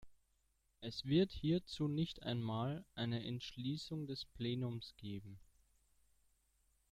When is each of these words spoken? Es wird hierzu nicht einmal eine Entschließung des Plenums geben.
Es 0.79 1.05
wird 1.05 1.31
hierzu 1.31 1.87
nicht 1.87 2.23
einmal 2.23 2.83
eine 2.95 3.23
Entschließung 3.23 4.07
des 4.07 4.25
Plenums 4.25 4.95
geben. 4.97 5.39